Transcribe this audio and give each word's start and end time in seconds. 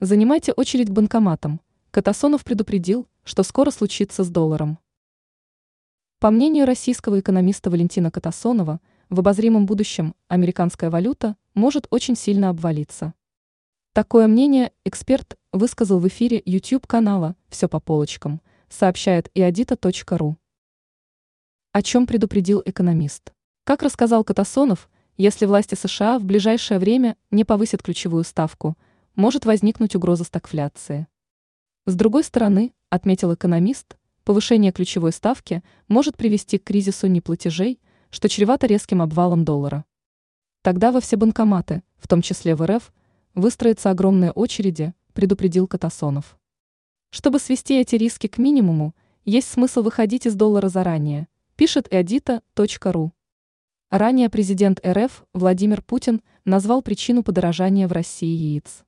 Занимайте 0.00 0.52
очередь 0.52 0.88
к 0.88 0.92
банкоматам. 0.92 1.62
Катасонов 1.90 2.44
предупредил, 2.44 3.08
что 3.24 3.42
скоро 3.42 3.70
случится 3.70 4.24
с 4.24 4.28
долларом. 4.28 4.78
По 6.18 6.30
мнению 6.30 6.66
российского 6.66 7.18
экономиста 7.18 7.70
Валентина 7.70 8.10
Катасонова, 8.10 8.82
в 9.08 9.20
обозримом 9.20 9.64
будущем 9.64 10.14
американская 10.28 10.90
валюта 10.90 11.34
может 11.54 11.86
очень 11.88 12.14
сильно 12.14 12.50
обвалиться. 12.50 13.14
Такое 13.94 14.26
мнение 14.26 14.70
эксперт 14.84 15.38
высказал 15.50 15.98
в 15.98 16.06
эфире 16.08 16.42
YouTube-канала 16.44 17.34
«Все 17.48 17.66
по 17.66 17.80
полочкам», 17.80 18.42
сообщает 18.68 19.30
иодита.ру. 19.32 20.36
О 21.72 21.82
чем 21.82 22.06
предупредил 22.06 22.60
экономист? 22.66 23.32
Как 23.64 23.82
рассказал 23.82 24.24
Катасонов, 24.24 24.90
если 25.16 25.46
власти 25.46 25.74
США 25.74 26.18
в 26.18 26.24
ближайшее 26.24 26.78
время 26.78 27.16
не 27.30 27.44
повысят 27.44 27.82
ключевую 27.82 28.24
ставку, 28.24 28.76
может 29.16 29.46
возникнуть 29.46 29.96
угроза 29.96 30.24
стагфляции. 30.24 31.08
С 31.86 31.94
другой 31.96 32.22
стороны, 32.22 32.72
отметил 32.90 33.34
экономист, 33.34 33.96
повышение 34.24 34.72
ключевой 34.72 35.12
ставки 35.12 35.62
может 35.88 36.16
привести 36.16 36.58
к 36.58 36.64
кризису 36.64 37.06
неплатежей, 37.06 37.80
что 38.10 38.28
чревато 38.28 38.66
резким 38.66 39.02
обвалом 39.02 39.44
доллара. 39.44 39.84
Тогда 40.62 40.92
во 40.92 41.00
все 41.00 41.16
банкоматы, 41.16 41.82
в 41.96 42.08
том 42.08 42.22
числе 42.22 42.54
в 42.54 42.64
РФ, 42.64 42.92
выстроятся 43.34 43.90
огромные 43.90 44.32
очереди, 44.32 44.94
предупредил 45.12 45.66
Катасонов. 45.66 46.38
Чтобы 47.10 47.38
свести 47.38 47.78
эти 47.80 47.96
риски 47.96 48.26
к 48.26 48.38
минимуму, 48.38 48.94
есть 49.24 49.48
смысл 49.48 49.82
выходить 49.82 50.26
из 50.26 50.34
доллара 50.34 50.68
заранее, 50.68 51.28
пишет 51.56 51.88
эдита.ру. 51.90 53.12
Ранее 53.90 54.28
президент 54.28 54.80
РФ 54.84 55.24
Владимир 55.32 55.80
Путин 55.80 56.20
назвал 56.44 56.82
причину 56.82 57.22
подорожания 57.22 57.88
в 57.88 57.92
России 57.92 58.34
яиц. 58.34 58.85